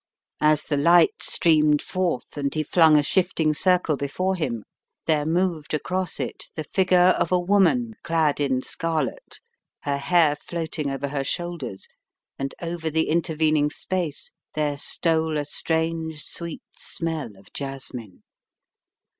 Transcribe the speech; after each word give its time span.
As 0.41 0.63
the 0.63 0.77
light 0.77 1.21
streamed 1.21 1.79
forth 1.79 2.35
and 2.35 2.51
he 2.55 2.63
flung 2.63 2.97
a 2.97 3.03
shifting 3.03 3.53
circle 3.53 3.95
before 3.97 4.33
him, 4.35 4.63
there 5.05 5.27
moved 5.27 5.75
across 5.75 6.19
it 6.19 6.45
the 6.55 6.63
figure 6.63 7.09
of 7.21 7.31
a 7.31 7.37
woman, 7.39 7.93
clad 8.01 8.39
in 8.39 8.63
scarlet, 8.63 9.39
her 9.83 9.99
hair 9.99 10.35
floating 10.35 10.89
over 10.89 11.09
her 11.09 11.23
shoulders 11.23 11.87
and 12.39 12.55
over 12.63 12.89
the 12.89 13.09
intervening 13.09 13.69
space 13.69 14.31
there 14.55 14.75
stole 14.79 15.37
a 15.37 15.45
strange 15.45 16.23
sweet 16.23 16.63
smell 16.75 17.37
of 17.37 17.53
jasmine. 17.53 18.23